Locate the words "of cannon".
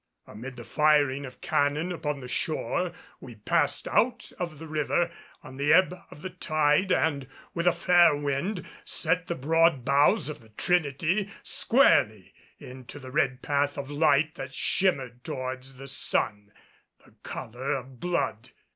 1.27-1.91